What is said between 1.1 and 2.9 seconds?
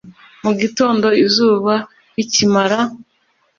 izuba rikimara